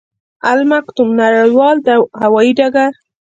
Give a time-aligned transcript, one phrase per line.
[0.51, 1.77] المکتوم نړیوال
[2.21, 2.91] هوايي ډګر